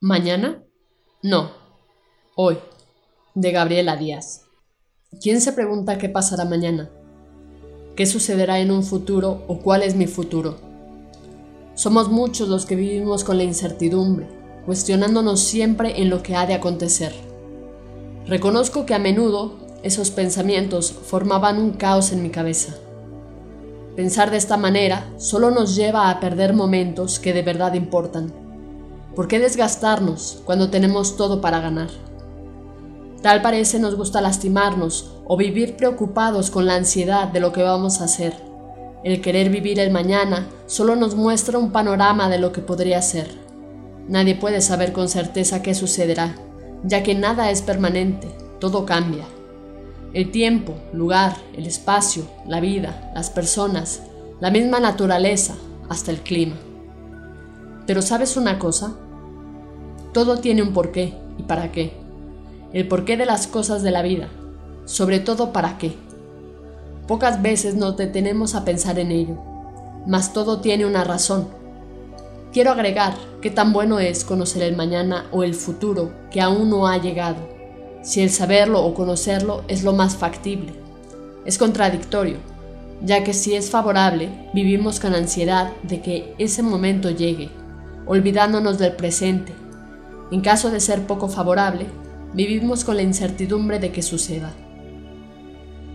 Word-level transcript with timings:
¿Mañana? 0.00 0.62
No. 1.24 1.50
Hoy. 2.36 2.56
De 3.34 3.50
Gabriela 3.50 3.96
Díaz. 3.96 4.42
¿Quién 5.20 5.40
se 5.40 5.52
pregunta 5.52 5.98
qué 5.98 6.08
pasará 6.08 6.44
mañana? 6.44 6.88
¿Qué 7.96 8.06
sucederá 8.06 8.60
en 8.60 8.70
un 8.70 8.84
futuro 8.84 9.42
o 9.48 9.58
cuál 9.58 9.82
es 9.82 9.96
mi 9.96 10.06
futuro? 10.06 10.54
Somos 11.74 12.10
muchos 12.10 12.48
los 12.48 12.64
que 12.64 12.76
vivimos 12.76 13.24
con 13.24 13.38
la 13.38 13.42
incertidumbre, 13.42 14.28
cuestionándonos 14.66 15.40
siempre 15.40 16.00
en 16.00 16.10
lo 16.10 16.22
que 16.22 16.36
ha 16.36 16.46
de 16.46 16.54
acontecer. 16.54 17.12
Reconozco 18.24 18.86
que 18.86 18.94
a 18.94 19.00
menudo 19.00 19.58
esos 19.82 20.12
pensamientos 20.12 20.92
formaban 20.92 21.58
un 21.58 21.72
caos 21.72 22.12
en 22.12 22.22
mi 22.22 22.30
cabeza. 22.30 22.76
Pensar 23.96 24.30
de 24.30 24.36
esta 24.36 24.58
manera 24.58 25.12
solo 25.16 25.50
nos 25.50 25.74
lleva 25.74 26.08
a 26.08 26.20
perder 26.20 26.54
momentos 26.54 27.18
que 27.18 27.32
de 27.32 27.42
verdad 27.42 27.74
importan 27.74 28.47
¿Por 29.14 29.26
qué 29.28 29.38
desgastarnos 29.38 30.42
cuando 30.44 30.70
tenemos 30.70 31.16
todo 31.16 31.40
para 31.40 31.60
ganar? 31.60 31.88
Tal 33.22 33.42
parece 33.42 33.80
nos 33.80 33.96
gusta 33.96 34.20
lastimarnos 34.20 35.12
o 35.24 35.36
vivir 35.36 35.76
preocupados 35.76 36.50
con 36.50 36.66
la 36.66 36.76
ansiedad 36.76 37.28
de 37.28 37.40
lo 37.40 37.52
que 37.52 37.62
vamos 37.62 38.00
a 38.00 38.04
hacer. 38.04 38.34
El 39.02 39.20
querer 39.20 39.50
vivir 39.50 39.80
el 39.80 39.90
mañana 39.90 40.46
solo 40.66 40.94
nos 40.94 41.14
muestra 41.14 41.58
un 41.58 41.72
panorama 41.72 42.28
de 42.28 42.38
lo 42.38 42.52
que 42.52 42.60
podría 42.60 43.02
ser. 43.02 43.28
Nadie 44.08 44.36
puede 44.36 44.60
saber 44.60 44.92
con 44.92 45.08
certeza 45.08 45.62
qué 45.62 45.74
sucederá, 45.74 46.36
ya 46.84 47.02
que 47.02 47.14
nada 47.14 47.50
es 47.50 47.62
permanente, 47.62 48.28
todo 48.60 48.86
cambia. 48.86 49.24
El 50.14 50.30
tiempo, 50.30 50.74
lugar, 50.92 51.36
el 51.56 51.66
espacio, 51.66 52.24
la 52.46 52.60
vida, 52.60 53.10
las 53.14 53.30
personas, 53.30 54.00
la 54.40 54.50
misma 54.50 54.80
naturaleza, 54.80 55.54
hasta 55.88 56.10
el 56.10 56.20
clima. 56.20 56.56
Pero 57.88 58.02
¿sabes 58.02 58.36
una 58.36 58.58
cosa? 58.58 58.92
Todo 60.12 60.36
tiene 60.40 60.60
un 60.60 60.74
porqué 60.74 61.14
y 61.38 61.44
para 61.44 61.72
qué. 61.72 61.94
El 62.74 62.86
porqué 62.86 63.16
de 63.16 63.24
las 63.24 63.46
cosas 63.46 63.82
de 63.82 63.90
la 63.90 64.02
vida. 64.02 64.28
Sobre 64.84 65.20
todo 65.20 65.54
para 65.54 65.78
qué. 65.78 65.96
Pocas 67.06 67.40
veces 67.40 67.76
nos 67.76 67.96
detenemos 67.96 68.54
a 68.54 68.66
pensar 68.66 68.98
en 68.98 69.10
ello, 69.10 69.38
mas 70.06 70.34
todo 70.34 70.60
tiene 70.60 70.84
una 70.84 71.02
razón. 71.02 71.48
Quiero 72.52 72.72
agregar 72.72 73.14
qué 73.40 73.50
tan 73.50 73.72
bueno 73.72 74.00
es 74.00 74.22
conocer 74.22 74.64
el 74.64 74.76
mañana 74.76 75.24
o 75.32 75.42
el 75.42 75.54
futuro 75.54 76.12
que 76.30 76.42
aún 76.42 76.68
no 76.68 76.88
ha 76.88 76.98
llegado, 76.98 77.38
si 78.02 78.20
el 78.20 78.28
saberlo 78.28 78.84
o 78.84 78.92
conocerlo 78.92 79.64
es 79.66 79.82
lo 79.82 79.94
más 79.94 80.14
factible. 80.14 80.74
Es 81.46 81.56
contradictorio, 81.56 82.36
ya 83.02 83.24
que 83.24 83.32
si 83.32 83.54
es 83.54 83.70
favorable, 83.70 84.50
vivimos 84.52 85.00
con 85.00 85.14
ansiedad 85.14 85.72
de 85.84 86.02
que 86.02 86.34
ese 86.36 86.62
momento 86.62 87.08
llegue, 87.08 87.48
olvidándonos 88.08 88.78
del 88.78 88.96
presente 88.96 89.54
en 90.30 90.42
caso 90.42 90.70
de 90.70 90.80
ser 90.80 91.06
poco 91.06 91.28
favorable, 91.28 91.86
vivimos 92.34 92.84
con 92.84 92.96
la 92.96 93.02
incertidumbre 93.02 93.78
de 93.78 93.92
que 93.92 94.02
suceda. 94.02 94.52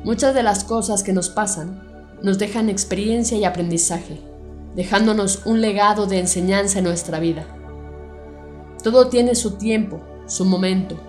Muchas 0.04 0.34
de 0.34 0.44
las 0.44 0.64
cosas 0.64 1.04
que 1.04 1.14
nos 1.14 1.30
pasan 1.30 1.84
nos 2.24 2.40
dejan 2.40 2.70
experiencia 2.70 3.38
y 3.38 3.46
aprendizaje, 3.46 4.20
dejándonos 4.76 5.46
un 5.46 5.62
legado 5.62 6.08
de 6.08 6.20
enseñanza 6.20 6.80
en 6.80 6.86
nuestra 6.86 7.20
vida. 7.20 7.46
Todo 8.84 9.08
tiene 9.08 9.36
su 9.36 9.58
tiempo, 9.58 10.02
su 10.26 10.46
momento 10.46 11.00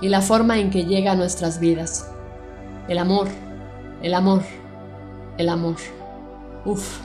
y 0.00 0.08
la 0.08 0.22
forma 0.22 0.58
en 0.58 0.70
que 0.70 0.84
llega 0.84 1.12
a 1.12 1.16
nuestras 1.16 1.60
vidas. 1.60 2.10
El 2.88 2.98
amor, 2.98 3.28
el 4.02 4.12
amor, 4.12 4.42
el 5.38 5.48
amor. 5.48 5.76
Uf, 6.64 6.98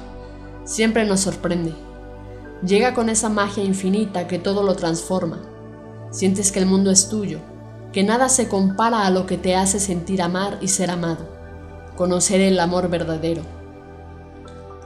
siempre 0.66 1.06
nos 1.06 1.20
sorprende. 1.22 1.74
Llega 2.66 2.94
con 2.94 3.10
esa 3.10 3.30
magia 3.30 3.64
infinita 3.64 4.28
que 4.28 4.40
todo 4.40 4.64
lo 4.64 4.76
transforma 4.76 5.40
Sientes 6.12 6.52
que 6.52 6.60
el 6.60 6.66
mundo 6.66 6.92
es 6.92 7.08
tuyo, 7.08 7.40
que 7.94 8.04
nada 8.04 8.28
se 8.28 8.50
compara 8.50 9.06
a 9.06 9.10
lo 9.10 9.26
que 9.26 9.38
te 9.38 9.56
hace 9.56 9.80
sentir 9.80 10.22
amar 10.22 10.58
y 10.60 10.68
ser 10.68 10.92
amado, 10.92 11.26
conocer 11.96 12.42
el 12.42 12.60
amor 12.60 12.90
verdadero. 12.90 13.44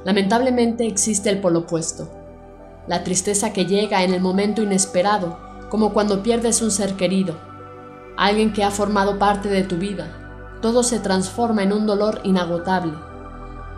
Lamentablemente 0.05 0.85
existe 0.85 1.31
el 1.31 1.41
polo 1.41 1.61
opuesto, 1.61 2.11
la 2.87 3.03
tristeza 3.03 3.53
que 3.53 3.65
llega 3.65 4.03
en 4.03 4.13
el 4.13 4.21
momento 4.21 4.61
inesperado, 4.61 5.39
como 5.71 5.93
cuando 5.93 6.21
pierdes 6.21 6.61
un 6.61 6.69
ser 6.69 6.93
querido, 6.93 7.35
alguien 8.17 8.53
que 8.53 8.63
ha 8.63 8.69
formado 8.69 9.17
parte 9.17 9.49
de 9.49 9.63
tu 9.63 9.77
vida. 9.77 10.59
Todo 10.61 10.83
se 10.83 10.99
transforma 10.99 11.63
en 11.63 11.73
un 11.73 11.87
dolor 11.87 12.21
inagotable. 12.23 12.93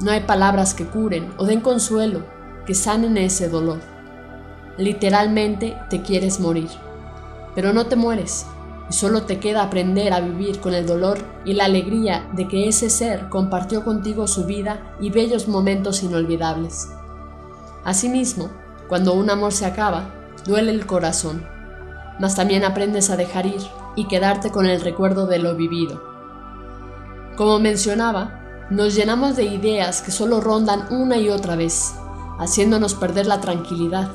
No 0.01 0.11
hay 0.11 0.19
palabras 0.21 0.73
que 0.73 0.85
curen 0.85 1.31
o 1.37 1.45
den 1.45 1.61
consuelo, 1.61 2.25
que 2.67 2.75
sanen 2.75 3.17
ese 3.17 3.49
dolor. 3.49 3.79
Literalmente 4.77 5.75
te 5.89 6.03
quieres 6.03 6.39
morir 6.39 6.69
pero 7.57 7.73
no 7.73 7.87
te 7.87 7.95
mueres 7.95 8.45
y 8.87 8.93
solo 8.93 9.23
te 9.23 9.39
queda 9.39 9.63
aprender 9.63 10.13
a 10.13 10.19
vivir 10.19 10.59
con 10.59 10.75
el 10.75 10.85
dolor 10.85 11.17
y 11.43 11.53
la 11.53 11.65
alegría 11.65 12.29
de 12.33 12.47
que 12.47 12.67
ese 12.67 12.91
ser 12.91 13.29
compartió 13.29 13.83
contigo 13.83 14.27
su 14.27 14.45
vida 14.45 14.95
y 14.99 15.09
bellos 15.09 15.47
momentos 15.47 16.03
inolvidables. 16.03 16.87
Asimismo, 17.83 18.51
cuando 18.87 19.15
un 19.15 19.31
amor 19.31 19.53
se 19.53 19.65
acaba, 19.65 20.13
duele 20.45 20.69
el 20.69 20.85
corazón, 20.85 21.47
mas 22.19 22.35
también 22.35 22.63
aprendes 22.63 23.09
a 23.09 23.17
dejar 23.17 23.47
ir 23.47 23.63
y 23.95 24.07
quedarte 24.07 24.51
con 24.51 24.67
el 24.67 24.79
recuerdo 24.79 25.25
de 25.25 25.39
lo 25.39 25.55
vivido. 25.55 25.99
Como 27.37 27.57
mencionaba, 27.57 28.67
nos 28.69 28.93
llenamos 28.93 29.35
de 29.35 29.45
ideas 29.45 30.03
que 30.03 30.11
solo 30.11 30.41
rondan 30.41 30.85
una 30.91 31.17
y 31.17 31.31
otra 31.31 31.55
vez, 31.55 31.95
haciéndonos 32.39 32.93
perder 32.95 33.27
la 33.27 33.41
tranquilidad 33.41 34.09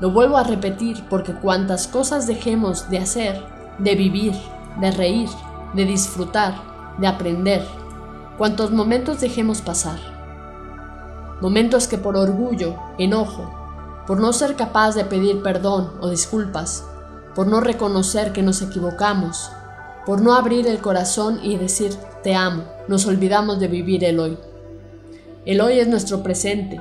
lo 0.00 0.10
vuelvo 0.10 0.36
a 0.36 0.42
repetir 0.42 1.04
porque 1.08 1.32
cuantas 1.32 1.86
cosas 1.86 2.26
dejemos 2.26 2.90
de 2.90 2.98
hacer, 2.98 3.40
de 3.78 3.94
vivir, 3.94 4.34
de 4.80 4.90
reír, 4.90 5.28
de 5.74 5.84
disfrutar, 5.84 6.54
de 6.98 7.06
aprender, 7.06 7.64
cuantos 8.36 8.72
momentos 8.72 9.20
dejemos 9.20 9.62
pasar. 9.62 9.98
Momentos 11.40 11.86
que 11.86 11.96
por 11.96 12.16
orgullo, 12.16 12.76
enojo, 12.98 13.54
por 14.06 14.20
no 14.20 14.32
ser 14.32 14.56
capaz 14.56 14.94
de 14.94 15.04
pedir 15.04 15.42
perdón 15.42 15.92
o 16.00 16.10
disculpas, 16.10 16.84
por 17.34 17.46
no 17.46 17.60
reconocer 17.60 18.32
que 18.32 18.42
nos 18.42 18.62
equivocamos, 18.62 19.50
por 20.06 20.20
no 20.20 20.34
abrir 20.34 20.66
el 20.66 20.78
corazón 20.78 21.38
y 21.42 21.56
decir 21.56 21.94
te 22.22 22.34
amo, 22.34 22.64
nos 22.88 23.06
olvidamos 23.06 23.60
de 23.60 23.68
vivir 23.68 24.04
el 24.04 24.18
hoy. 24.18 24.38
El 25.46 25.60
hoy 25.60 25.78
es 25.78 25.88
nuestro 25.88 26.22
presente, 26.22 26.80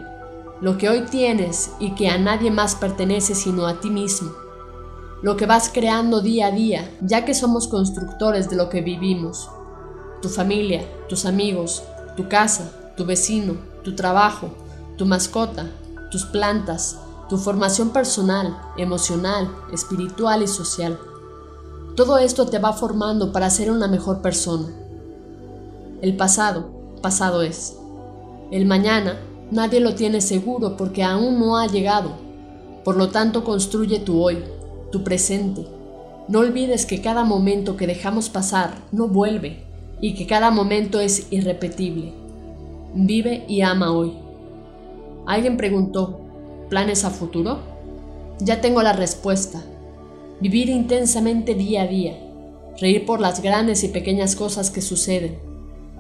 lo 0.64 0.78
que 0.78 0.88
hoy 0.88 1.02
tienes 1.02 1.72
y 1.78 1.94
que 1.94 2.08
a 2.08 2.18
nadie 2.18 2.50
más 2.50 2.76
pertenece 2.76 3.36
sino 3.36 3.68
a 3.68 3.82
ti 3.82 3.90
mismo, 3.90 4.32
lo 5.22 5.36
que 5.36 5.46
vas 5.46 5.70
creando 5.70 6.22
día 6.22 6.48
a 6.48 6.52
día, 6.52 6.90
ya 7.02 7.26
que 7.26 7.34
somos 7.34 7.68
constructores 7.68 8.50
de 8.50 8.56
lo 8.56 8.70
que 8.70 8.80
vivimos, 8.80 9.50
tu 10.22 10.30
familia, 10.30 10.88
tus 11.10 11.26
amigos, 11.26 11.84
tu 12.16 12.30
casa, 12.30 12.72
tu 12.96 13.04
vecino, 13.04 13.58
tu 13.84 13.94
trabajo, 13.94 14.52
tu 14.98 15.06
mascota, 15.06 15.70
tus 16.10 16.24
plantas, 16.24 16.98
tu 17.28 17.38
formación 17.38 17.90
personal, 17.90 18.58
emocional, 18.78 19.54
espiritual 19.74 20.44
y 20.44 20.48
social. 20.48 20.98
Todo 21.98 22.20
esto 22.20 22.46
te 22.46 22.60
va 22.60 22.72
formando 22.72 23.34
para 23.34 23.50
ser 23.50 23.70
una 23.70 23.90
mejor 23.90 24.22
persona. 24.22 24.70
El 26.02 26.16
pasado, 26.16 26.70
pasado 27.02 27.42
es. 27.42 27.76
El 28.50 28.66
mañana, 28.66 29.20
Nadie 29.52 29.80
lo 29.80 29.96
tiene 29.96 30.22
seguro 30.22 30.78
porque 30.78 31.04
aún 31.04 31.40
no 31.40 31.58
ha 31.58 31.68
llegado. 31.68 32.12
Por 32.84 32.98
lo 32.98 33.10
tanto, 33.10 33.44
construye 33.44 34.00
tu 34.00 34.22
hoy, 34.22 34.40
tu 34.92 35.04
presente. 35.04 35.66
No 36.28 36.40
olvides 36.40 36.86
que 36.86 37.02
cada 37.02 37.24
momento 37.24 37.76
que 37.78 37.88
dejamos 37.88 38.30
pasar 38.30 38.76
no 38.92 39.08
vuelve 39.08 39.64
y 40.02 40.16
que 40.16 40.26
cada 40.26 40.52
momento 40.52 41.00
es 41.00 41.28
irrepetible. 41.32 42.14
Vive 42.94 43.46
y 43.48 43.62
ama 43.62 43.92
hoy. 43.92 44.14
Alguien 45.26 45.58
preguntó, 45.58 46.20
¿planes 46.70 47.06
a 47.06 47.10
futuro? 47.10 47.60
Ya 48.40 48.62
tengo 48.62 48.82
la 48.82 48.94
respuesta. 48.94 49.64
Vivir 50.40 50.70
intensamente 50.70 51.56
día 51.56 51.84
a 51.84 51.88
día. 51.88 52.18
Reír 52.80 53.06
por 53.06 53.20
las 53.20 53.42
grandes 53.42 53.84
y 53.84 53.90
pequeñas 53.90 54.36
cosas 54.36 54.72
que 54.72 54.82
suceden. 54.82 55.38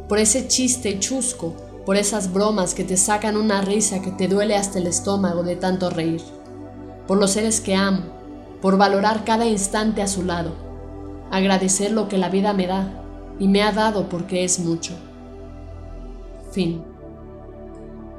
Por 0.09 0.19
ese 0.19 0.47
chiste 0.47 0.99
chusco 0.99 1.53
por 1.85 1.97
esas 1.97 2.31
bromas 2.31 2.73
que 2.73 2.83
te 2.83 2.97
sacan 2.97 3.35
una 3.35 3.61
risa 3.61 4.01
que 4.01 4.11
te 4.11 4.27
duele 4.27 4.55
hasta 4.55 4.79
el 4.79 4.87
estómago 4.87 5.43
de 5.43 5.55
tanto 5.55 5.89
reír, 5.89 6.21
por 7.07 7.17
los 7.17 7.31
seres 7.31 7.61
que 7.61 7.75
amo, 7.75 8.03
por 8.61 8.77
valorar 8.77 9.25
cada 9.25 9.45
instante 9.45 10.01
a 10.01 10.07
su 10.07 10.23
lado, 10.23 10.51
agradecer 11.31 11.91
lo 11.91 12.07
que 12.07 12.17
la 12.17 12.29
vida 12.29 12.53
me 12.53 12.67
da 12.67 13.03
y 13.39 13.47
me 13.47 13.63
ha 13.63 13.71
dado 13.71 14.07
porque 14.07 14.43
es 14.43 14.59
mucho. 14.59 14.93
Fin. 16.51 16.83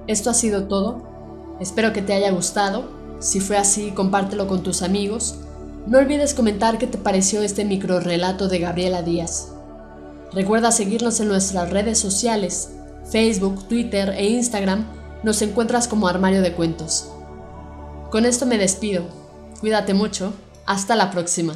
Esto 0.07 0.31
ha 0.31 0.35
sido 0.35 0.65
todo. 0.65 1.03
Espero 1.61 1.93
que 1.93 2.03
te 2.03 2.13
haya 2.13 2.31
gustado. 2.33 2.91
Si 3.21 3.41
fue 3.41 3.57
así, 3.57 3.93
compártelo 3.93 4.49
con 4.49 4.63
tus 4.63 4.83
amigos. 4.83 5.37
No 5.87 5.99
olvides 5.99 6.35
comentar 6.35 6.79
qué 6.79 6.87
te 6.87 6.99
pareció 6.99 7.43
este 7.43 7.65
micro 7.65 8.01
relato 8.01 8.49
de 8.49 8.59
Gabriela 8.59 9.03
Díaz. 9.03 9.53
Recuerda 10.33 10.73
seguirnos 10.73 11.21
en 11.21 11.29
nuestras 11.29 11.71
redes 11.71 11.99
sociales, 11.99 12.71
Facebook, 13.11 13.69
Twitter 13.69 14.11
e 14.17 14.29
Instagram. 14.29 14.87
Nos 15.23 15.43
encuentras 15.43 15.89
como 15.89 16.09
Armario 16.09 16.43
de 16.43 16.53
Cuentos. 16.53 17.11
Con 18.11 18.25
esto 18.25 18.47
me 18.47 18.59
despido. 18.59 19.05
Cuídate 19.61 19.95
mucho. 19.95 20.33
Hasta 20.67 20.97
la 20.97 21.11
próxima. 21.11 21.55